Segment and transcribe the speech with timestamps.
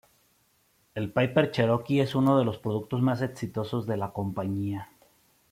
[0.95, 4.89] El Piper Cherokee es uno de los productos más exitosos de la compañía.